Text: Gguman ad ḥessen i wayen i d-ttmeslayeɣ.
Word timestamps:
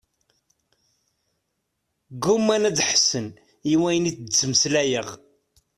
Gguman 2.23 2.63
ad 2.69 2.79
ḥessen 2.89 3.27
i 3.71 3.73
wayen 3.81 4.09
i 4.09 4.11
d-ttmeslayeɣ. 4.13 5.07